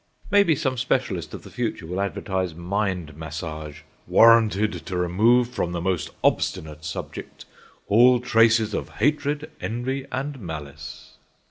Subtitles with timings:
[0.31, 5.79] Maybe some specialist of the future will advertise Mind Massage: "Warranted to remove from the
[5.79, 7.45] most obstinate subject
[7.87, 11.17] all traces of hatred, envy, and malice."